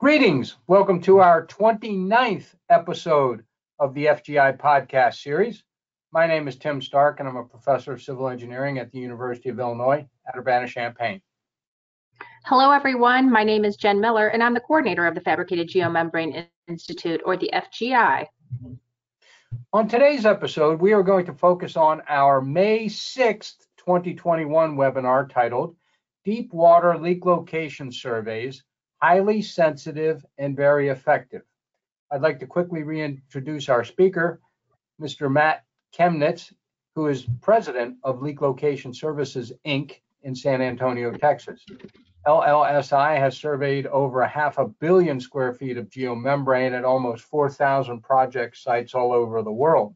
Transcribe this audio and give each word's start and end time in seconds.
Greetings. 0.00 0.54
Welcome 0.68 1.02
to 1.02 1.18
our 1.18 1.44
29th 1.48 2.54
episode 2.70 3.42
of 3.80 3.94
the 3.94 4.04
FGI 4.04 4.56
podcast 4.56 5.14
series. 5.14 5.64
My 6.12 6.24
name 6.24 6.46
is 6.46 6.54
Tim 6.54 6.80
Stark, 6.80 7.18
and 7.18 7.28
I'm 7.28 7.36
a 7.36 7.42
professor 7.42 7.94
of 7.94 8.00
civil 8.00 8.28
engineering 8.28 8.78
at 8.78 8.92
the 8.92 9.00
University 9.00 9.48
of 9.48 9.58
Illinois 9.58 10.06
at 10.28 10.36
Urbana-Champaign. 10.36 11.20
Hello, 12.44 12.70
everyone. 12.70 13.28
My 13.28 13.42
name 13.42 13.64
is 13.64 13.76
Jen 13.76 14.00
Miller, 14.00 14.28
and 14.28 14.40
I'm 14.40 14.54
the 14.54 14.60
coordinator 14.60 15.04
of 15.04 15.16
the 15.16 15.20
Fabricated 15.20 15.68
Geomembrane 15.68 16.46
Institute, 16.68 17.20
or 17.24 17.36
the 17.36 17.50
FGI. 17.52 18.26
On 19.72 19.88
today's 19.88 20.24
episode, 20.24 20.80
we 20.80 20.92
are 20.92 21.02
going 21.02 21.26
to 21.26 21.34
focus 21.34 21.76
on 21.76 22.02
our 22.08 22.40
May 22.40 22.86
6th, 22.86 23.66
2021 23.78 24.76
webinar 24.76 25.28
titled 25.28 25.74
Deep 26.24 26.52
Water 26.52 26.96
Leak 26.96 27.26
Location 27.26 27.90
Surveys 27.90 28.62
highly 29.00 29.42
sensitive 29.42 30.24
and 30.38 30.56
very 30.56 30.88
effective. 30.88 31.42
I'd 32.10 32.22
like 32.22 32.40
to 32.40 32.46
quickly 32.46 32.82
reintroduce 32.82 33.68
our 33.68 33.84
speaker, 33.84 34.40
Mr. 35.00 35.30
Matt 35.30 35.64
Kemnitz, 35.96 36.52
who 36.94 37.06
is 37.06 37.26
president 37.40 37.96
of 38.02 38.22
Leak 38.22 38.40
Location 38.40 38.92
Services, 38.92 39.52
Inc. 39.66 40.00
in 40.22 40.34
San 40.34 40.60
Antonio, 40.60 41.12
Texas. 41.12 41.64
LLSI 42.26 43.18
has 43.18 43.36
surveyed 43.36 43.86
over 43.86 44.22
a 44.22 44.28
half 44.28 44.58
a 44.58 44.66
billion 44.66 45.20
square 45.20 45.52
feet 45.52 45.78
of 45.78 45.88
geomembrane 45.88 46.76
at 46.76 46.84
almost 46.84 47.24
4,000 47.24 48.02
project 48.02 48.56
sites 48.56 48.94
all 48.94 49.12
over 49.12 49.42
the 49.42 49.52
world. 49.52 49.94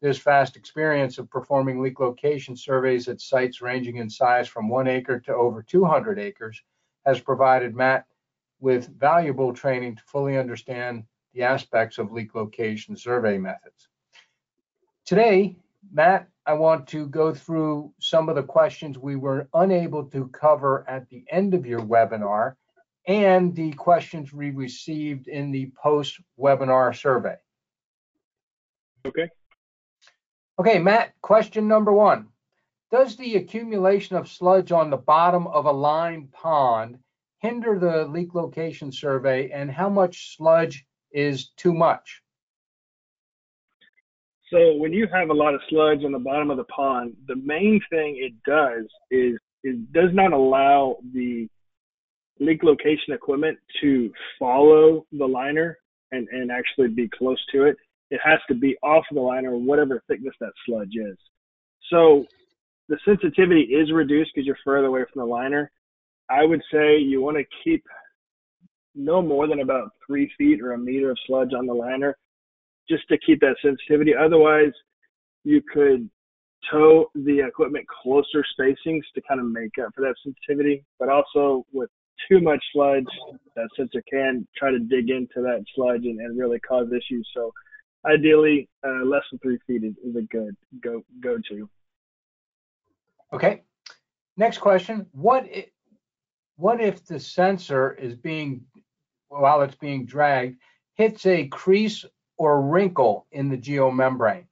This 0.00 0.18
vast 0.18 0.56
experience 0.56 1.18
of 1.18 1.28
performing 1.28 1.80
leak 1.80 1.98
location 1.98 2.56
surveys 2.56 3.08
at 3.08 3.20
sites 3.20 3.60
ranging 3.60 3.96
in 3.96 4.08
size 4.08 4.46
from 4.46 4.68
one 4.68 4.86
acre 4.86 5.18
to 5.20 5.34
over 5.34 5.62
200 5.62 6.20
acres 6.20 6.62
has 7.04 7.20
provided 7.20 7.74
Matt 7.74 8.06
with 8.60 8.88
valuable 8.98 9.52
training 9.52 9.96
to 9.96 10.02
fully 10.06 10.36
understand 10.36 11.04
the 11.34 11.42
aspects 11.42 11.98
of 11.98 12.12
leak 12.12 12.34
location 12.34 12.96
survey 12.96 13.38
methods. 13.38 13.88
Today, 15.04 15.56
Matt, 15.92 16.28
I 16.44 16.54
want 16.54 16.86
to 16.88 17.06
go 17.06 17.32
through 17.32 17.92
some 18.00 18.28
of 18.28 18.34
the 18.34 18.42
questions 18.42 18.98
we 18.98 19.16
were 19.16 19.48
unable 19.54 20.04
to 20.06 20.28
cover 20.28 20.84
at 20.88 21.08
the 21.08 21.24
end 21.30 21.54
of 21.54 21.66
your 21.66 21.80
webinar 21.80 22.54
and 23.06 23.54
the 23.54 23.72
questions 23.72 24.32
we 24.32 24.50
received 24.50 25.28
in 25.28 25.50
the 25.50 25.72
post-webinar 25.82 26.94
survey. 26.94 27.36
Okay. 29.06 29.28
Okay, 30.58 30.78
Matt, 30.78 31.12
question 31.22 31.68
number 31.68 31.92
one. 31.92 32.28
Does 32.90 33.16
the 33.16 33.36
accumulation 33.36 34.16
of 34.16 34.28
sludge 34.28 34.72
on 34.72 34.90
the 34.90 34.96
bottom 34.96 35.46
of 35.46 35.66
a 35.66 35.72
lined 35.72 36.32
pond 36.32 36.98
hinder 37.38 37.78
the 37.78 38.06
leak 38.06 38.34
location 38.34 38.92
survey 38.92 39.50
and 39.50 39.70
how 39.70 39.88
much 39.88 40.36
sludge 40.36 40.84
is 41.12 41.50
too 41.56 41.72
much? 41.72 42.22
So 44.50 44.76
when 44.76 44.92
you 44.92 45.06
have 45.12 45.28
a 45.28 45.34
lot 45.34 45.54
of 45.54 45.60
sludge 45.68 46.04
on 46.04 46.12
the 46.12 46.18
bottom 46.18 46.50
of 46.50 46.56
the 46.56 46.64
pond, 46.64 47.14
the 47.26 47.36
main 47.36 47.80
thing 47.90 48.16
it 48.18 48.32
does 48.50 48.84
is 49.10 49.38
it 49.62 49.92
does 49.92 50.10
not 50.12 50.32
allow 50.32 50.96
the 51.12 51.48
leak 52.40 52.62
location 52.62 53.12
equipment 53.12 53.58
to 53.82 54.10
follow 54.38 55.04
the 55.12 55.26
liner 55.26 55.76
and, 56.12 56.28
and 56.28 56.50
actually 56.50 56.88
be 56.88 57.08
close 57.08 57.38
to 57.52 57.64
it. 57.64 57.76
It 58.10 58.20
has 58.24 58.38
to 58.48 58.54
be 58.54 58.76
off 58.82 59.04
the 59.12 59.20
liner, 59.20 59.56
whatever 59.56 60.02
thickness 60.08 60.34
that 60.40 60.52
sludge 60.64 60.94
is. 60.94 61.18
So 61.90 62.24
the 62.88 62.98
sensitivity 63.04 63.62
is 63.62 63.92
reduced 63.92 64.30
because 64.34 64.46
you're 64.46 64.56
further 64.64 64.86
away 64.86 65.04
from 65.12 65.20
the 65.20 65.26
liner, 65.26 65.70
I 66.30 66.44
would 66.44 66.62
say 66.72 66.98
you 66.98 67.20
want 67.20 67.36
to 67.38 67.44
keep 67.64 67.84
no 68.94 69.22
more 69.22 69.46
than 69.46 69.60
about 69.60 69.90
three 70.06 70.30
feet 70.36 70.60
or 70.60 70.72
a 70.72 70.78
meter 70.78 71.10
of 71.10 71.18
sludge 71.26 71.52
on 71.56 71.66
the 71.66 71.74
liner 71.74 72.16
just 72.88 73.06
to 73.08 73.18
keep 73.18 73.40
that 73.40 73.56
sensitivity. 73.62 74.14
Otherwise, 74.14 74.72
you 75.44 75.62
could 75.72 76.08
tow 76.70 77.10
the 77.14 77.40
equipment 77.40 77.86
closer 78.02 78.44
spacings 78.58 79.02
to 79.14 79.22
kind 79.26 79.40
of 79.40 79.46
make 79.46 79.72
up 79.82 79.90
for 79.94 80.02
that 80.02 80.14
sensitivity. 80.24 80.84
But 80.98 81.08
also 81.08 81.64
with 81.72 81.90
too 82.28 82.40
much 82.40 82.62
sludge, 82.72 83.06
that 83.56 83.68
sensor 83.76 84.02
can 84.10 84.46
try 84.56 84.70
to 84.70 84.78
dig 84.78 85.10
into 85.10 85.40
that 85.42 85.64
sludge 85.74 86.04
and, 86.04 86.20
and 86.20 86.38
really 86.38 86.58
cause 86.60 86.88
issues. 86.88 87.28
So 87.34 87.52
ideally, 88.04 88.68
uh, 88.86 89.04
less 89.04 89.22
than 89.30 89.38
three 89.40 89.58
feet 89.66 89.84
is, 89.84 89.94
is 90.04 90.16
a 90.16 90.22
good 90.22 90.56
go 90.82 91.02
go 91.20 91.38
to. 91.50 91.68
Okay. 93.32 93.62
Next 94.36 94.58
question: 94.58 95.06
What 95.12 95.46
what 96.58 96.80
if 96.80 97.06
the 97.06 97.20
sensor 97.20 97.92
is 97.92 98.16
being, 98.16 98.62
while 99.28 99.62
it's 99.62 99.76
being 99.76 100.04
dragged, 100.04 100.58
hits 100.96 101.24
a 101.24 101.46
crease 101.46 102.04
or 102.36 102.60
wrinkle 102.60 103.26
in 103.30 103.48
the 103.48 103.56
geomembrane? 103.56 104.46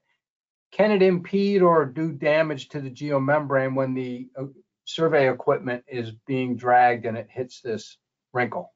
Can 0.71 0.93
it 0.93 1.03
impede 1.03 1.63
or 1.63 1.85
do 1.85 2.13
damage 2.13 2.69
to 2.71 2.81
the 2.81 2.91
geomembrane 2.91 3.75
when 3.75 3.93
the 3.93 4.29
uh, 4.39 4.45
survey 4.85 5.31
equipment 5.31 5.83
is 5.89 6.13
being 6.27 6.57
dragged 6.57 7.07
and 7.07 7.17
it 7.17 7.29
hits 7.29 7.61
this 7.61 7.99
wrinkle? 8.33 8.73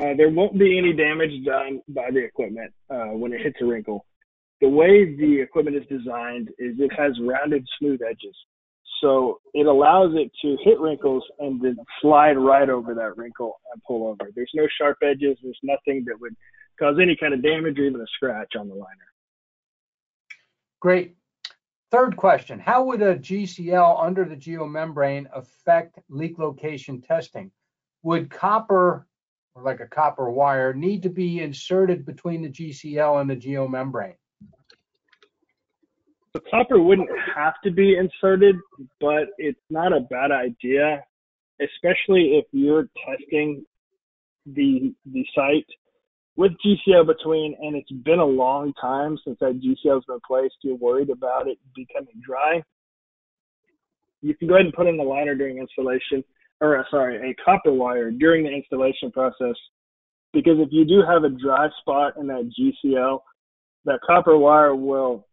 Uh, 0.00 0.12
there 0.16 0.30
won't 0.30 0.58
be 0.58 0.76
any 0.76 0.92
damage 0.92 1.44
done 1.46 1.80
by 1.88 2.10
the 2.10 2.22
equipment 2.22 2.72
uh, 2.90 3.06
when 3.06 3.32
it 3.32 3.40
hits 3.40 3.56
a 3.62 3.64
wrinkle. 3.64 4.04
The 4.60 4.68
way 4.68 5.16
the 5.16 5.40
equipment 5.40 5.76
is 5.76 5.86
designed 5.88 6.48
is 6.58 6.74
it 6.78 6.92
has 6.92 7.12
rounded, 7.22 7.66
smooth 7.78 8.00
edges. 8.02 8.36
So 9.00 9.40
it 9.52 9.66
allows 9.66 10.14
it 10.14 10.30
to 10.42 10.56
hit 10.62 10.78
wrinkles 10.80 11.24
and 11.38 11.60
then 11.60 11.76
slide 12.00 12.38
right 12.38 12.68
over 12.68 12.94
that 12.94 13.16
wrinkle 13.16 13.60
and 13.72 13.82
pull 13.82 14.06
over. 14.06 14.30
There's 14.34 14.50
no 14.54 14.66
sharp 14.78 14.98
edges. 15.02 15.36
There's 15.42 15.58
nothing 15.62 16.04
that 16.06 16.20
would 16.20 16.34
cause 16.78 16.96
any 17.00 17.16
kind 17.16 17.34
of 17.34 17.42
damage 17.42 17.78
or 17.78 17.84
even 17.84 18.00
a 18.00 18.06
scratch 18.14 18.52
on 18.58 18.68
the 18.68 18.74
liner. 18.74 18.88
Great. 20.80 21.16
Third 21.90 22.16
question, 22.16 22.58
how 22.58 22.84
would 22.84 23.02
a 23.02 23.16
GCL 23.16 24.04
under 24.04 24.24
the 24.24 24.34
geomembrane 24.34 25.26
affect 25.32 25.98
leak 26.08 26.38
location 26.38 27.00
testing? 27.00 27.52
Would 28.02 28.30
copper, 28.30 29.06
or 29.54 29.62
like 29.62 29.80
a 29.80 29.86
copper 29.86 30.28
wire, 30.28 30.74
need 30.74 31.04
to 31.04 31.08
be 31.08 31.40
inserted 31.40 32.04
between 32.04 32.42
the 32.42 32.48
GCL 32.48 33.20
and 33.20 33.30
the 33.30 33.36
geomembrane? 33.36 34.16
The 36.34 36.40
copper 36.50 36.80
wouldn't 36.80 37.08
have 37.36 37.54
to 37.62 37.70
be 37.70 37.96
inserted, 37.96 38.56
but 39.00 39.28
it's 39.38 39.60
not 39.70 39.92
a 39.92 40.00
bad 40.00 40.32
idea, 40.32 41.04
especially 41.60 42.38
if 42.38 42.44
you're 42.50 42.88
testing 43.06 43.64
the 44.44 44.92
the 45.06 45.24
site 45.34 45.66
with 46.36 46.52
GCL 46.66 47.06
between, 47.06 47.56
and 47.60 47.76
it's 47.76 47.90
been 47.90 48.18
a 48.18 48.24
long 48.24 48.72
time 48.80 49.16
since 49.24 49.38
that 49.40 49.60
GCL's 49.60 50.04
been 50.06 50.18
placed. 50.26 50.56
You're 50.62 50.74
worried 50.74 51.10
about 51.10 51.46
it 51.46 51.58
becoming 51.76 52.20
dry. 52.26 52.62
You 54.20 54.34
can 54.34 54.48
go 54.48 54.54
ahead 54.54 54.66
and 54.66 54.74
put 54.74 54.88
in 54.88 54.98
a 54.98 55.02
liner 55.02 55.36
during 55.36 55.58
installation, 55.58 56.24
or 56.60 56.78
uh, 56.78 56.82
sorry, 56.90 57.30
a 57.30 57.34
copper 57.44 57.72
wire 57.72 58.10
during 58.10 58.42
the 58.42 58.50
installation 58.50 59.12
process, 59.12 59.54
because 60.32 60.58
if 60.58 60.70
you 60.72 60.84
do 60.84 61.02
have 61.08 61.22
a 61.22 61.28
dry 61.28 61.68
spot 61.80 62.14
in 62.18 62.26
that 62.26 62.50
GCL, 62.58 63.20
that 63.84 64.00
copper 64.04 64.36
wire 64.36 64.74
will 64.74 65.28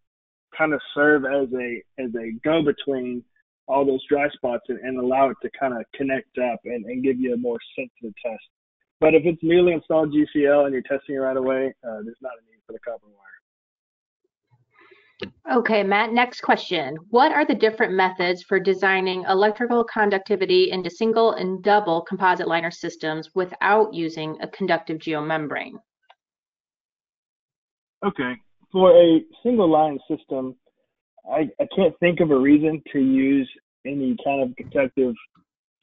kind 0.57 0.73
of 0.73 0.81
serve 0.93 1.25
as 1.25 1.47
a 1.53 1.83
as 1.99 2.11
a 2.15 2.31
go 2.43 2.63
between 2.63 3.23
all 3.67 3.85
those 3.85 4.03
dry 4.09 4.29
spots 4.29 4.63
and, 4.69 4.79
and 4.79 4.99
allow 4.99 5.29
it 5.29 5.37
to 5.41 5.49
kind 5.57 5.73
of 5.73 5.83
connect 5.95 6.37
up 6.37 6.59
and, 6.65 6.85
and 6.85 7.03
give 7.03 7.19
you 7.19 7.33
a 7.33 7.37
more 7.37 7.57
sensitive 7.75 8.13
test. 8.23 8.43
But 8.99 9.15
if 9.15 9.23
it's 9.25 9.41
newly 9.41 9.73
installed 9.73 10.13
GCL 10.13 10.65
and 10.65 10.73
you're 10.73 10.83
testing 10.83 11.15
it 11.15 11.19
right 11.19 11.37
away, 11.37 11.73
uh, 11.83 12.01
there's 12.03 12.17
not 12.21 12.33
a 12.33 12.43
need 12.51 12.59
for 12.67 12.73
the 12.73 12.79
copper 12.79 13.07
wire. 13.07 13.17
Okay, 15.51 15.83
Matt, 15.83 16.13
next 16.13 16.41
question. 16.41 16.97
What 17.09 17.31
are 17.31 17.45
the 17.45 17.55
different 17.55 17.93
methods 17.93 18.43
for 18.43 18.59
designing 18.59 19.23
electrical 19.27 19.83
conductivity 19.83 20.71
into 20.71 20.89
single 20.89 21.33
and 21.33 21.63
double 21.63 22.01
composite 22.01 22.47
liner 22.47 22.71
systems 22.71 23.29
without 23.35 23.93
using 23.93 24.37
a 24.41 24.47
conductive 24.47 24.97
geomembrane? 24.97 25.73
Okay, 28.03 28.35
for 28.71 28.91
a 28.91 29.21
single 29.43 29.69
line 29.69 29.99
system, 30.09 30.55
I, 31.29 31.49
I 31.59 31.67
can't 31.75 31.93
think 31.99 32.19
of 32.19 32.31
a 32.31 32.37
reason 32.37 32.81
to 32.93 32.99
use 32.99 33.49
any 33.85 34.15
kind 34.23 34.41
of 34.41 34.55
conductive 34.55 35.13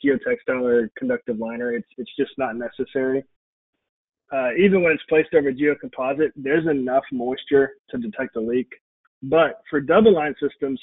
geotextile 0.05 0.63
or 0.63 0.91
conductive 0.97 1.39
liner. 1.39 1.73
It's 1.73 1.89
it's 1.97 2.11
just 2.19 2.33
not 2.39 2.57
necessary. 2.57 3.25
Uh, 4.33 4.51
even 4.59 4.83
when 4.83 4.93
it's 4.93 5.03
placed 5.09 5.35
over 5.35 5.53
geocomposite, 5.53 6.33
there's 6.37 6.67
enough 6.67 7.05
moisture 7.13 7.73
to 7.91 7.99
detect 7.99 8.37
a 8.37 8.41
leak. 8.41 8.69
But 9.23 9.63
for 9.71 9.81
double 9.81 10.15
line 10.15 10.35
systems, 10.41 10.81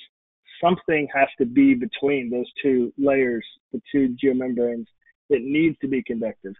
something 0.63 1.07
has 1.13 1.28
to 1.38 1.46
be 1.46 1.75
between 1.75 2.30
those 2.30 2.52
two 2.62 2.92
layers, 2.98 3.46
the 3.72 3.81
two 3.92 4.16
geomembranes. 4.22 4.88
It 5.30 5.44
needs 5.44 5.78
to 5.81 5.88
be 5.88 6.04
conductive. 6.04 6.54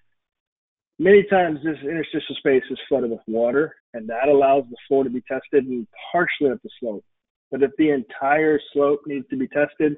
Many 0.98 1.24
times 1.24 1.60
this 1.64 1.78
interstitial 1.82 2.36
space 2.36 2.64
is 2.70 2.80
flooded 2.88 3.12
with 3.12 3.20
water, 3.28 3.76
and 3.94 4.08
that 4.08 4.30
allows 4.30 4.64
the 4.70 4.78
floor 4.88 5.04
to 5.04 5.10
be 5.10 5.22
tested 5.22 5.66
and 5.66 5.86
partially 6.12 6.52
up 6.52 6.62
the 6.64 6.70
slope. 6.80 7.04
But 7.52 7.64
if 7.64 7.72
the 7.78 7.90
entire 7.90 8.60
slope 8.72 9.02
needs 9.06 9.28
to 9.30 9.36
be 9.36 9.48
tested, 9.48 9.98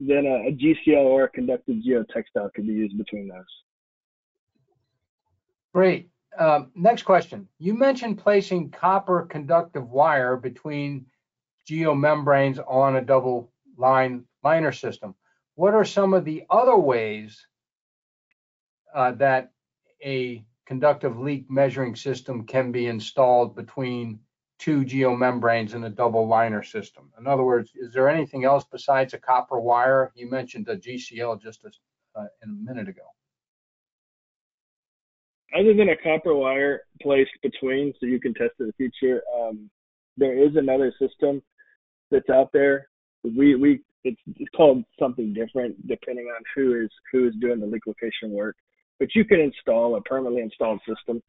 then 0.00 0.26
a, 0.26 0.48
a 0.48 0.52
GCL 0.52 1.04
or 1.04 1.24
a 1.24 1.28
conductive 1.28 1.76
geotextile 1.76 2.52
could 2.54 2.66
be 2.66 2.72
used 2.72 2.98
between 2.98 3.28
those. 3.28 3.44
Great. 5.72 6.10
Um, 6.36 6.72
next 6.74 7.02
question. 7.02 7.48
You 7.58 7.74
mentioned 7.74 8.18
placing 8.18 8.70
copper 8.70 9.22
conductive 9.22 9.88
wire 9.88 10.36
between 10.36 11.06
geomembranes 11.68 12.58
on 12.66 12.96
a 12.96 13.02
double 13.02 13.52
line 13.76 14.24
liner 14.42 14.72
system. 14.72 15.14
What 15.54 15.74
are 15.74 15.84
some 15.84 16.14
of 16.14 16.24
the 16.24 16.44
other 16.50 16.76
ways 16.76 17.46
uh, 18.94 19.12
that 19.12 19.52
a 20.04 20.44
conductive 20.66 21.18
leak 21.18 21.50
measuring 21.50 21.96
system 21.96 22.46
can 22.46 22.72
be 22.72 22.86
installed 22.86 23.54
between 23.54 24.20
two 24.58 24.84
geomembranes 24.84 25.74
in 25.74 25.84
a 25.84 25.90
double 25.90 26.26
liner 26.26 26.62
system? 26.62 27.10
In 27.18 27.26
other 27.26 27.44
words, 27.44 27.72
is 27.74 27.92
there 27.92 28.08
anything 28.08 28.44
else 28.44 28.64
besides 28.70 29.14
a 29.14 29.18
copper 29.18 29.60
wire? 29.60 30.12
You 30.14 30.30
mentioned 30.30 30.68
a 30.68 30.76
GCL 30.76 31.42
just 31.42 31.64
a, 31.64 31.70
uh, 32.18 32.26
a 32.42 32.46
minute 32.46 32.88
ago. 32.88 33.02
Other 35.58 35.74
than 35.74 35.90
a 35.90 35.96
copper 35.96 36.34
wire 36.34 36.82
placed 37.02 37.32
between, 37.42 37.92
so 38.00 38.06
you 38.06 38.18
can 38.18 38.32
test 38.32 38.52
in 38.58 38.66
the 38.66 38.72
future, 38.72 39.22
um, 39.36 39.68
there 40.16 40.38
is 40.38 40.56
another 40.56 40.92
system 40.98 41.42
that's 42.10 42.30
out 42.30 42.50
there. 42.52 42.88
We 43.22 43.54
we 43.56 43.80
it's, 44.04 44.20
it's 44.36 44.50
called 44.56 44.84
something 44.98 45.32
different 45.32 45.86
depending 45.86 46.26
on 46.26 46.42
who 46.54 46.82
is 46.82 46.90
who 47.12 47.28
is 47.28 47.34
doing 47.40 47.60
the 47.60 47.66
leak 47.66 47.86
location 47.86 48.30
work. 48.30 48.56
But 49.02 49.16
you 49.16 49.24
can 49.24 49.40
install 49.40 49.96
a 49.96 50.00
permanently 50.02 50.42
installed 50.42 50.78
system 50.86 51.20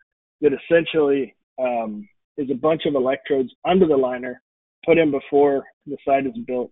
that 0.42 0.52
essentially 0.54 1.34
um, 1.60 2.08
is 2.38 2.48
a 2.52 2.54
bunch 2.54 2.84
of 2.86 2.94
electrodes 2.94 3.50
under 3.66 3.88
the 3.88 3.98
liner 3.98 4.44
put 4.86 5.00
in 5.00 5.10
before 5.10 5.64
the 5.88 5.98
site 6.06 6.28
is 6.28 6.38
built, 6.46 6.70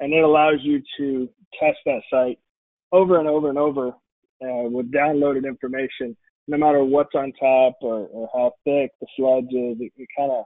and 0.00 0.12
it 0.12 0.24
allows 0.24 0.56
you 0.62 0.82
to 0.98 1.28
test 1.60 1.78
that 1.86 2.00
site 2.10 2.40
over 2.90 3.20
and 3.20 3.28
over 3.28 3.50
and 3.50 3.58
over 3.58 3.90
uh, 3.90 4.66
with 4.68 4.90
downloaded 4.90 5.46
information, 5.46 6.16
no 6.48 6.58
matter 6.58 6.82
what's 6.82 7.14
on 7.14 7.32
top 7.38 7.76
or, 7.80 8.08
or 8.08 8.28
how 8.34 8.52
thick 8.64 8.90
the 9.00 9.06
sludge 9.16 9.44
is. 9.44 9.76
It, 9.78 9.92
it 9.96 10.08
kind 10.18 10.32
of 10.32 10.44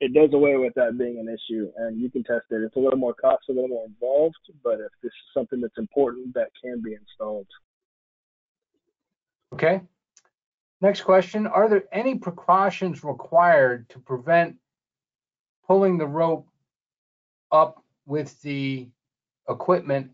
it 0.00 0.14
does 0.14 0.32
away 0.32 0.56
with 0.56 0.72
that 0.76 0.96
being 0.96 1.18
an 1.18 1.28
issue 1.28 1.70
and 1.76 2.00
you 2.00 2.10
can 2.10 2.24
test 2.24 2.46
it. 2.50 2.62
It's 2.62 2.76
a 2.76 2.80
little 2.80 2.98
more 2.98 3.12
cost, 3.12 3.44
a 3.50 3.52
little 3.52 3.68
more 3.68 3.84
involved, 3.84 4.34
but 4.64 4.80
if 4.80 4.92
this 5.02 5.12
is 5.12 5.34
something 5.34 5.60
that's 5.60 5.76
important, 5.76 6.32
that 6.32 6.48
can 6.64 6.80
be 6.82 6.94
installed. 6.94 7.46
Okay. 9.52 9.80
Next 10.80 11.02
question. 11.02 11.46
Are 11.46 11.68
there 11.68 11.84
any 11.92 12.16
precautions 12.16 13.04
required 13.04 13.88
to 13.90 13.98
prevent 13.98 14.56
pulling 15.66 15.98
the 15.98 16.06
rope 16.06 16.48
up 17.50 17.82
with 18.06 18.40
the 18.42 18.88
equipment 19.48 20.10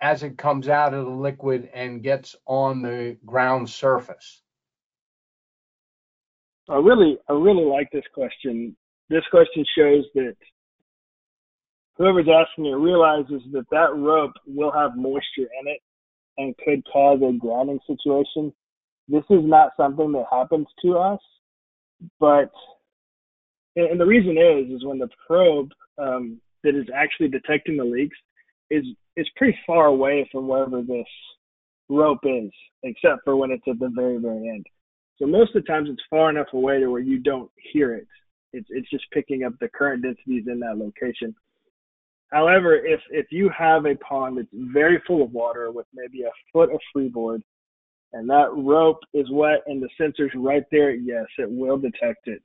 as 0.00 0.22
it 0.22 0.38
comes 0.38 0.68
out 0.68 0.94
of 0.94 1.04
the 1.04 1.10
liquid 1.10 1.70
and 1.74 2.02
gets 2.02 2.36
on 2.46 2.82
the 2.82 3.16
ground 3.24 3.68
surface? 3.68 4.42
I 6.68 6.76
really, 6.76 7.18
I 7.28 7.32
really 7.32 7.64
like 7.64 7.90
this 7.92 8.04
question 8.14 8.76
this 9.10 9.22
question 9.30 9.64
shows 9.76 10.04
that 10.14 10.34
whoever's 11.96 12.28
asking 12.28 12.66
it 12.66 12.74
realizes 12.74 13.42
that 13.52 13.66
that 13.70 13.94
rope 13.94 14.32
will 14.46 14.72
have 14.72 14.96
moisture 14.96 15.48
in 15.60 15.66
it 15.66 15.80
and 16.38 16.54
could 16.64 16.82
cause 16.90 17.20
a 17.22 17.32
grounding 17.38 17.78
situation. 17.86 18.52
This 19.08 19.24
is 19.30 19.40
not 19.42 19.72
something 19.76 20.12
that 20.12 20.24
happens 20.30 20.66
to 20.82 20.96
us, 20.96 21.20
but 22.18 22.50
and 23.76 23.98
the 23.98 24.06
reason 24.06 24.36
is 24.38 24.74
is 24.74 24.84
when 24.84 24.98
the 24.98 25.08
probe 25.26 25.70
um, 25.98 26.40
that 26.62 26.74
is 26.74 26.86
actually 26.94 27.28
detecting 27.28 27.76
the 27.76 27.84
leaks 27.84 28.16
is 28.70 28.84
is 29.16 29.28
pretty 29.36 29.56
far 29.66 29.86
away 29.86 30.28
from 30.32 30.48
wherever 30.48 30.82
this 30.82 31.06
rope 31.88 32.24
is, 32.24 32.50
except 32.82 33.20
for 33.24 33.36
when 33.36 33.50
it's 33.50 33.64
at 33.68 33.78
the 33.78 33.90
very 33.94 34.18
very 34.18 34.48
end. 34.48 34.64
So 35.18 35.26
most 35.26 35.54
of 35.54 35.62
the 35.62 35.68
times 35.68 35.88
it's 35.90 36.02
far 36.10 36.30
enough 36.30 36.48
away 36.52 36.80
to 36.80 36.88
where 36.88 37.00
you 37.00 37.18
don't 37.18 37.50
hear 37.72 37.94
it. 37.94 38.08
It's 38.52 38.66
it's 38.70 38.90
just 38.90 39.04
picking 39.12 39.44
up 39.44 39.52
the 39.60 39.68
current 39.68 40.02
densities 40.02 40.44
in 40.46 40.60
that 40.60 40.78
location. 40.78 41.34
However, 42.32 42.74
if 42.74 43.00
if 43.10 43.26
you 43.30 43.50
have 43.56 43.84
a 43.86 43.96
pond 43.96 44.38
that's 44.38 44.48
very 44.52 45.00
full 45.06 45.22
of 45.22 45.32
water 45.32 45.70
with 45.70 45.86
maybe 45.94 46.22
a 46.22 46.30
foot 46.52 46.72
of 46.72 46.80
freeboard, 46.92 47.42
and 48.14 48.28
that 48.30 48.48
rope 48.56 49.00
is 49.12 49.30
wet 49.30 49.62
and 49.66 49.82
the 49.82 49.88
sensor's 49.98 50.32
right 50.34 50.64
there, 50.70 50.92
yes, 50.92 51.26
it 51.38 51.50
will 51.50 51.76
detect 51.76 52.26
it. 52.26 52.42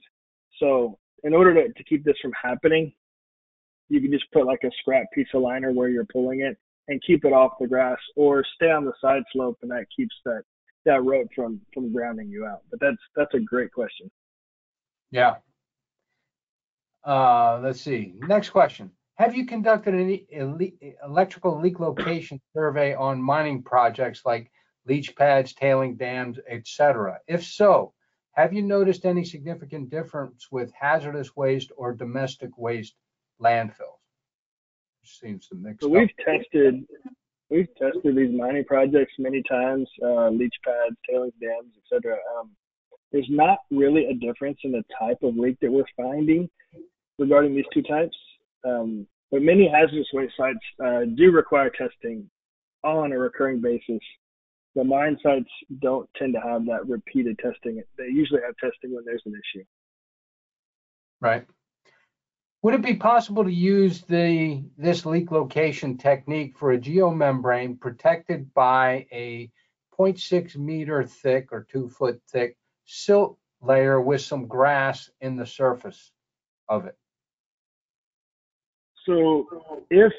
So 0.60 0.98
in 1.24 1.34
order 1.34 1.54
to, 1.54 1.72
to 1.72 1.84
keep 1.84 2.04
this 2.04 2.18
from 2.22 2.34
happening, 2.42 2.92
you 3.88 4.02
can 4.02 4.12
just 4.12 4.26
put 4.34 4.46
like 4.46 4.64
a 4.64 4.72
scrap 4.82 5.06
piece 5.14 5.28
of 5.34 5.42
liner 5.42 5.72
where 5.72 5.90
you're 5.90 6.06
pulling 6.12 6.42
it 6.42 6.58
and 6.88 7.02
keep 7.06 7.24
it 7.24 7.34
off 7.34 7.54
the 7.60 7.68
grass 7.68 7.98
or 8.16 8.44
stay 8.56 8.72
on 8.72 8.84
the 8.84 8.94
side 9.00 9.24
slope 9.32 9.58
and 9.62 9.72
that 9.72 9.86
keeps 9.96 10.16
that 10.26 10.42
that 10.86 11.04
rope 11.04 11.28
from 11.36 11.62
from 11.74 11.94
grounding 11.94 12.30
you 12.30 12.46
out. 12.46 12.62
But 12.72 12.80
that's 12.80 13.02
that's 13.16 13.34
a 13.36 13.40
great 13.40 13.72
question. 13.72 14.10
Yeah, 15.12 15.36
uh, 17.06 17.60
let's 17.64 17.82
see. 17.82 18.14
Next 18.28 18.50
question. 18.50 18.92
Have 19.16 19.36
you 19.36 19.46
conducted 19.46 19.94
an 19.94 20.72
electrical 21.04 21.60
leak 21.60 21.80
location 21.80 22.40
survey 22.56 22.96
on 22.96 23.22
mining 23.22 23.62
projects 23.64 24.22
like 24.26 24.50
leach 24.90 25.16
pads, 25.16 25.54
tailing 25.54 25.96
dams, 25.96 26.40
etc.? 26.50 27.20
If 27.28 27.46
so, 27.46 27.94
have 28.32 28.54
you 28.54 28.64
noticed 28.64 29.06
any 29.06 29.24
significant 29.24 29.90
difference 29.90 30.48
with 30.52 30.72
hazardous 30.74 31.36
waste 31.36 31.72
or 31.78 31.94
domestic 31.94 32.58
waste 32.58 32.96
landfills? 33.40 34.00
Seems 35.04 35.48
to 35.48 35.56
mix. 35.56 35.82
So 35.82 35.90
we've 35.90 36.16
tested 36.24 36.86
we've 37.50 37.74
tested 37.76 38.16
these 38.16 38.36
mining 38.36 38.66
projects 38.66 39.14
many 39.18 39.42
times, 39.44 39.90
uh, 40.04 40.30
leach 40.30 40.56
pads, 40.64 40.96
tailings 41.10 41.34
dams, 41.42 41.74
etc. 41.82 42.18
Um, 42.38 42.52
there's 43.12 43.30
not 43.30 43.60
really 43.72 44.06
a 44.06 44.14
difference 44.14 44.60
in 44.64 44.72
the 44.72 44.84
type 45.00 45.18
of 45.24 45.36
leak 45.36 45.58
that 45.62 45.72
we're 45.72 45.84
finding 45.98 46.50
regarding 47.18 47.56
these 47.56 47.66
two 47.74 47.82
types. 47.82 48.16
Um, 48.64 49.08
but 49.32 49.42
many 49.42 49.68
hazardous 49.68 50.08
waste 50.14 50.34
sites 50.38 50.60
uh, 50.84 51.02
do 51.16 51.32
require 51.32 51.70
testing 51.70 52.30
on 52.84 53.12
a 53.12 53.18
recurring 53.18 53.62
basis. 53.62 54.02
The 54.76 54.84
mine 54.84 55.18
sites 55.24 55.50
don't 55.82 56.10
tend 56.16 56.34
to 56.34 56.42
have 56.42 56.66
that 56.66 56.88
repeated 56.88 57.40
testing. 57.40 57.82
They 57.98 58.06
usually 58.06 58.42
have 58.46 58.56
testing 58.58 58.94
when 58.94 59.04
there's 59.06 59.24
an 59.26 59.34
issue. 59.34 59.64
Right. 61.22 61.46
Would 62.62 62.76
it 62.76 62.82
be 62.82 62.96
possible 62.96 63.44
to 63.46 63.52
use 63.52 64.02
the 64.02 64.64
this 64.78 65.06
leak 65.06 65.32
location 65.32 65.98
technique 65.98 66.58
for 66.58 66.72
a 66.72 66.78
geomembrane 66.78 67.80
protected 67.80 68.54
by 68.54 69.08
a 69.12 69.50
0.6 69.98 70.56
meter 70.58 71.04
thick 71.04 71.50
or 71.52 71.66
two 71.72 71.88
foot 71.88 72.22
thick 72.30 72.58
silt 72.86 73.38
layer 73.62 74.00
with 74.02 74.22
some 74.22 74.48
grass 74.48 75.10
in 75.22 75.36
the 75.36 75.46
surface 75.46 76.12
of 76.68 76.86
it? 76.86 76.98
So 79.06 79.46
if 79.90 80.12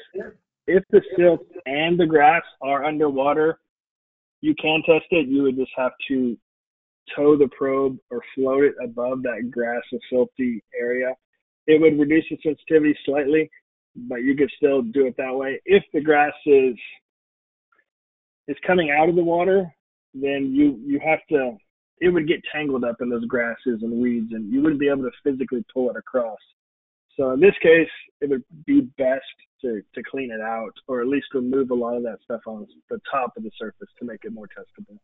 if 0.67 0.83
the 0.89 1.01
silt 1.15 1.41
and 1.65 1.99
the 1.99 2.05
grass 2.05 2.43
are 2.61 2.83
underwater, 2.85 3.59
you 4.41 4.55
can 4.59 4.81
test 4.85 5.05
it. 5.11 5.27
You 5.27 5.43
would 5.43 5.55
just 5.55 5.71
have 5.77 5.91
to 6.09 6.37
tow 7.15 7.37
the 7.37 7.49
probe 7.57 7.97
or 8.09 8.21
float 8.35 8.63
it 8.63 8.75
above 8.83 9.23
that 9.23 9.49
grass 9.51 9.81
and 9.91 10.01
silty 10.11 10.61
area. 10.79 11.13
It 11.67 11.79
would 11.79 11.99
reduce 11.99 12.25
the 12.29 12.37
sensitivity 12.43 12.97
slightly, 13.05 13.49
but 13.95 14.23
you 14.23 14.35
could 14.35 14.51
still 14.57 14.81
do 14.81 15.05
it 15.05 15.15
that 15.17 15.35
way. 15.35 15.61
If 15.65 15.83
the 15.93 16.01
grass 16.01 16.33
is 16.45 16.75
is 18.47 18.57
coming 18.65 18.91
out 18.91 19.07
of 19.07 19.15
the 19.15 19.23
water, 19.23 19.71
then 20.13 20.53
you 20.53 20.79
you 20.85 20.99
have 21.05 21.19
to 21.29 21.57
it 21.99 22.09
would 22.09 22.27
get 22.27 22.41
tangled 22.51 22.83
up 22.83 22.95
in 22.99 23.09
those 23.09 23.25
grasses 23.25 23.83
and 23.83 24.01
weeds 24.01 24.31
and 24.31 24.51
you 24.51 24.61
wouldn't 24.61 24.79
be 24.79 24.89
able 24.89 25.03
to 25.03 25.11
physically 25.23 25.63
pull 25.71 25.89
it 25.91 25.95
across. 25.95 26.39
So 27.21 27.29
in 27.29 27.39
this 27.39 27.53
case, 27.61 27.87
it 28.19 28.31
would 28.31 28.43
be 28.65 28.81
best 28.97 29.21
to, 29.61 29.83
to 29.93 30.01
clean 30.01 30.31
it 30.31 30.41
out 30.41 30.73
or 30.87 31.01
at 31.01 31.07
least 31.07 31.27
remove 31.35 31.69
a 31.69 31.75
lot 31.75 31.95
of 31.95 32.01
that 32.01 32.17
stuff 32.23 32.41
on 32.47 32.65
the 32.89 32.99
top 33.11 33.37
of 33.37 33.43
the 33.43 33.51
surface 33.59 33.89
to 33.99 34.05
make 34.05 34.21
it 34.23 34.33
more 34.33 34.47
testable. 34.47 34.97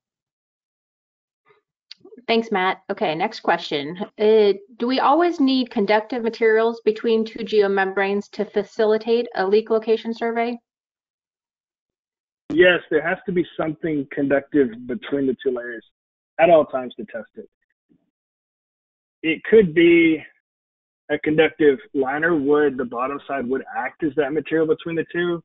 Thanks, 2.27 2.51
Matt. 2.51 2.81
Okay, 2.89 3.13
next 3.13 3.41
question. 3.41 4.00
Uh, 4.17 4.53
do 4.77 4.88
we 4.88 5.00
always 5.00 5.39
need 5.39 5.69
conductive 5.69 6.24
materials 6.24 6.81
between 6.83 7.24
two 7.24 7.39
geomembranes 7.39 8.31
to 8.31 8.45
facilitate 8.45 9.27
a 9.36 9.45
leak 9.45 9.69
location 9.69 10.12
survey? 10.12 10.57
Yes, 12.51 12.79
there 12.89 13.07
has 13.07 13.19
to 13.27 13.31
be 13.31 13.45
something 13.55 14.07
conductive 14.12 14.69
between 14.88 15.27
the 15.27 15.36
two 15.43 15.51
layers 15.51 15.86
at 16.39 16.50
all 16.50 16.65
times 16.65 16.95
to 16.95 17.05
test 17.05 17.29
it. 17.36 17.47
It 19.21 19.43
could 19.43 19.75
be 19.75 20.24
a 21.09 21.17
conductive 21.19 21.79
liner 21.93 22.35
would, 22.35 22.77
the 22.77 22.85
bottom 22.85 23.19
side 23.27 23.47
would 23.47 23.63
act 23.75 24.03
as 24.03 24.11
that 24.15 24.33
material 24.33 24.67
between 24.67 24.95
the 24.95 25.05
two. 25.11 25.41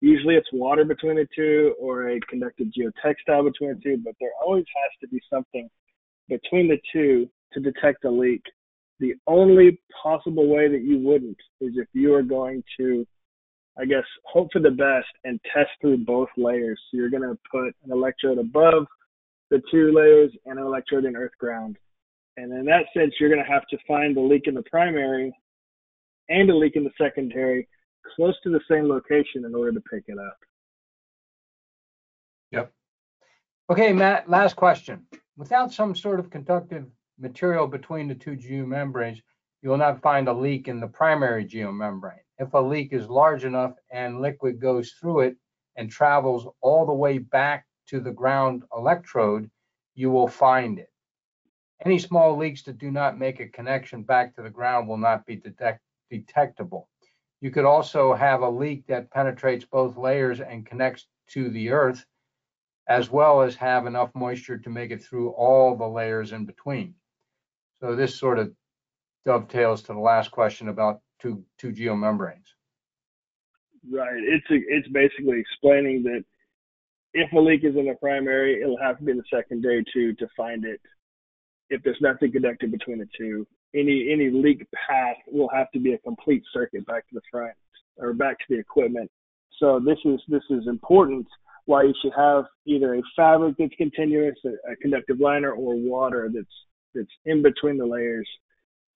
Usually 0.00 0.34
it's 0.34 0.48
water 0.52 0.84
between 0.84 1.16
the 1.16 1.26
two 1.34 1.74
or 1.80 2.08
a 2.08 2.20
conductive 2.28 2.68
geotextile 2.68 3.44
between 3.44 3.70
the 3.70 3.80
two, 3.82 3.98
but 4.04 4.14
there 4.20 4.30
always 4.44 4.64
has 4.82 4.90
to 5.00 5.08
be 5.08 5.20
something 5.32 5.68
between 6.28 6.68
the 6.68 6.78
two 6.92 7.28
to 7.52 7.60
detect 7.60 8.04
a 8.04 8.10
leak. 8.10 8.42
The 9.00 9.14
only 9.26 9.80
possible 10.02 10.48
way 10.48 10.68
that 10.68 10.82
you 10.82 10.98
wouldn't 10.98 11.38
is 11.60 11.72
if 11.76 11.88
you 11.92 12.14
are 12.14 12.22
going 12.22 12.62
to, 12.78 13.06
I 13.78 13.84
guess, 13.84 14.04
hope 14.24 14.48
for 14.52 14.60
the 14.60 14.70
best 14.70 15.08
and 15.24 15.40
test 15.54 15.70
through 15.80 15.98
both 15.98 16.28
layers. 16.36 16.80
So 16.90 16.96
you're 16.96 17.10
going 17.10 17.22
to 17.22 17.38
put 17.50 17.74
an 17.84 17.92
electrode 17.92 18.38
above 18.38 18.86
the 19.50 19.62
two 19.70 19.92
layers, 19.92 20.32
and 20.46 20.58
an 20.58 20.64
electrode 20.64 21.04
in 21.04 21.16
earth 21.16 21.36
ground. 21.38 21.76
And 22.36 22.52
in 22.52 22.64
that 22.66 22.86
sense, 22.96 23.14
you're 23.18 23.30
going 23.30 23.44
to 23.44 23.50
have 23.50 23.66
to 23.68 23.78
find 23.86 24.16
the 24.16 24.20
leak 24.20 24.42
in 24.46 24.54
the 24.54 24.62
primary 24.62 25.32
and 26.28 26.50
a 26.50 26.56
leak 26.56 26.76
in 26.76 26.84
the 26.84 26.90
secondary 27.00 27.68
close 28.16 28.34
to 28.42 28.50
the 28.50 28.60
same 28.70 28.88
location 28.88 29.44
in 29.44 29.54
order 29.54 29.72
to 29.72 29.80
pick 29.80 30.04
it 30.08 30.18
up. 30.18 30.38
Yep. 32.50 32.72
Okay, 33.70 33.92
Matt, 33.92 34.28
last 34.28 34.56
question. 34.56 35.06
Without 35.36 35.72
some 35.72 35.94
sort 35.94 36.20
of 36.20 36.30
conductive 36.30 36.86
material 37.18 37.66
between 37.66 38.08
the 38.08 38.14
two 38.14 38.36
geomembranes, 38.36 39.20
you 39.62 39.70
will 39.70 39.78
not 39.78 40.02
find 40.02 40.28
a 40.28 40.32
leak 40.32 40.68
in 40.68 40.80
the 40.80 40.86
primary 40.86 41.44
geomembrane. 41.44 42.18
If 42.38 42.52
a 42.52 42.58
leak 42.58 42.92
is 42.92 43.08
large 43.08 43.44
enough 43.44 43.72
and 43.90 44.20
liquid 44.20 44.60
goes 44.60 44.92
through 45.00 45.20
it 45.20 45.36
and 45.76 45.90
travels 45.90 46.46
all 46.60 46.84
the 46.84 46.92
way 46.92 47.18
back 47.18 47.64
to 47.88 48.00
the 48.00 48.12
ground 48.12 48.64
electrode, 48.76 49.50
you 49.94 50.10
will 50.10 50.28
find 50.28 50.78
it. 50.78 50.90
Any 51.84 51.98
small 51.98 52.36
leaks 52.36 52.62
that 52.62 52.78
do 52.78 52.90
not 52.90 53.18
make 53.18 53.40
a 53.40 53.48
connection 53.48 54.02
back 54.02 54.34
to 54.34 54.42
the 54.42 54.50
ground 54.50 54.88
will 54.88 54.96
not 54.96 55.26
be 55.26 55.36
detect 55.36 55.80
detectable. 56.10 56.88
You 57.40 57.50
could 57.50 57.64
also 57.64 58.14
have 58.14 58.42
a 58.42 58.48
leak 58.48 58.86
that 58.86 59.10
penetrates 59.10 59.64
both 59.64 59.96
layers 59.96 60.40
and 60.40 60.66
connects 60.66 61.06
to 61.30 61.50
the 61.50 61.70
earth 61.70 62.04
as 62.88 63.10
well 63.10 63.42
as 63.42 63.54
have 63.56 63.86
enough 63.86 64.10
moisture 64.14 64.58
to 64.58 64.70
make 64.70 64.90
it 64.90 65.02
through 65.02 65.30
all 65.30 65.76
the 65.76 65.86
layers 65.86 66.32
in 66.32 66.44
between. 66.44 66.94
So 67.80 67.96
this 67.96 68.18
sort 68.18 68.38
of 68.38 68.52
dovetails 69.24 69.82
to 69.82 69.92
the 69.94 69.98
last 69.98 70.30
question 70.30 70.68
about 70.68 71.00
two, 71.20 71.44
two 71.58 71.72
geomembranes. 71.72 72.52
Right. 73.90 74.20
It's 74.22 74.46
a, 74.50 74.56
it's 74.68 74.88
basically 74.88 75.40
explaining 75.40 76.02
that 76.04 76.24
if 77.14 77.32
a 77.32 77.38
leak 77.38 77.64
is 77.64 77.76
in 77.76 77.86
the 77.86 77.94
primary, 77.94 78.60
it'll 78.60 78.78
have 78.78 78.98
to 78.98 79.04
be 79.04 79.12
in 79.12 79.18
the 79.18 79.24
secondary 79.32 79.84
too 79.92 80.14
to 80.14 80.28
find 80.36 80.64
it. 80.64 80.80
If 81.70 81.82
there's 81.82 82.00
nothing 82.00 82.32
connected 82.32 82.70
between 82.70 82.98
the 82.98 83.08
two, 83.16 83.46
any 83.74 84.10
any 84.12 84.30
leak 84.30 84.66
path 84.88 85.16
will 85.26 85.48
have 85.48 85.70
to 85.72 85.80
be 85.80 85.94
a 85.94 85.98
complete 85.98 86.42
circuit 86.52 86.86
back 86.86 87.08
to 87.08 87.14
the 87.14 87.22
front 87.30 87.54
or 87.96 88.12
back 88.12 88.38
to 88.38 88.44
the 88.48 88.58
equipment. 88.58 89.10
So 89.58 89.80
this 89.80 89.98
is 90.04 90.20
this 90.28 90.42
is 90.50 90.66
important 90.68 91.26
why 91.66 91.84
you 91.84 91.94
should 92.02 92.12
have 92.16 92.44
either 92.66 92.94
a 92.94 93.02
fabric 93.16 93.54
that's 93.58 93.72
continuous, 93.78 94.36
a, 94.44 94.72
a 94.72 94.76
conductive 94.76 95.18
liner, 95.20 95.52
or 95.52 95.76
water 95.76 96.30
that's 96.32 96.46
that's 96.94 97.08
in 97.24 97.42
between 97.42 97.78
the 97.78 97.86
layers, 97.86 98.28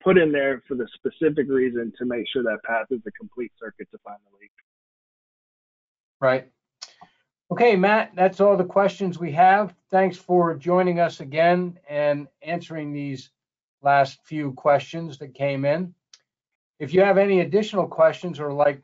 put 0.02 0.18
in 0.18 0.30
there 0.30 0.62
for 0.68 0.75
the 0.75 0.87
specific 0.94 1.46
reason 1.48 1.92
to 1.98 2.04
make 2.04 2.25
sure 2.32 2.42
that 2.42 2.58
path 2.64 2.87
is 2.90 3.00
a 3.06 3.10
complete 3.12 3.52
circuit 3.58 3.88
to 3.90 3.98
find 4.04 4.18
the 4.30 4.38
leak. 4.38 4.50
Right. 6.20 6.50
Okay, 7.50 7.76
Matt, 7.76 8.12
that's 8.14 8.40
all 8.40 8.59
the 8.59 8.64
questions 8.64 9.19
we 9.19 9.33
have. 9.33 9.75
Thanks 9.90 10.19
for 10.19 10.55
joining 10.55 11.00
us 11.00 11.21
again 11.21 11.78
and 11.88 12.28
answering 12.43 12.93
these 12.93 13.31
last 13.81 14.19
few 14.25 14.52
questions 14.52 15.17
that 15.19 15.35
came 15.35 15.64
in. 15.64 15.95
If 16.78 16.93
you 16.93 17.00
have 17.00 17.17
any 17.17 17.40
additional 17.40 17.87
questions 17.87 18.38
or 18.38 18.52
like 18.52 18.83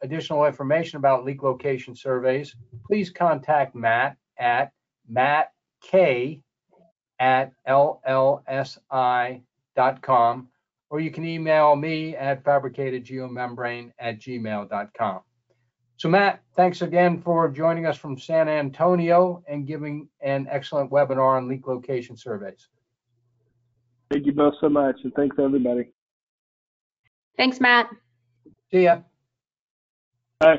additional 0.00 0.46
information 0.46 0.96
about 0.96 1.26
leak 1.26 1.42
location 1.42 1.94
surveys, 1.94 2.56
please 2.86 3.10
contact 3.10 3.74
Matt 3.74 4.16
at 4.38 4.72
mattk 5.12 6.40
at 7.18 7.52
llsi.com 7.68 9.42
or 10.90 11.00
you 11.00 11.10
can 11.10 11.26
email 11.26 11.76
me 11.76 12.16
at 12.16 12.42
fabricatedgeomembrane 12.42 13.92
at 13.98 14.18
gmail.com. 14.18 15.20
So 15.98 16.08
Matt, 16.08 16.42
thanks 16.54 16.80
again 16.82 17.20
for 17.20 17.48
joining 17.48 17.84
us 17.84 17.98
from 17.98 18.16
San 18.16 18.48
Antonio 18.48 19.42
and 19.48 19.66
giving 19.66 20.08
an 20.20 20.46
excellent 20.48 20.92
webinar 20.92 21.36
on 21.36 21.48
leak 21.48 21.66
location 21.66 22.16
surveys. 22.16 22.68
Thank 24.08 24.24
you 24.24 24.32
both 24.32 24.54
so 24.60 24.68
much, 24.68 24.96
and 25.02 25.12
thanks 25.14 25.36
everybody. 25.40 25.90
Thanks, 27.36 27.60
Matt. 27.60 27.90
See 28.70 28.84
ya. 28.84 29.00
Bye. 30.38 30.58